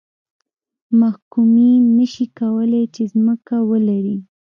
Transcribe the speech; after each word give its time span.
محکومین 0.99 1.81
نه 1.97 2.05
شي 2.13 2.25
کولای 2.39 2.83
چې 2.95 3.03
ځمکه 3.13 3.55
ولري. 3.69 4.17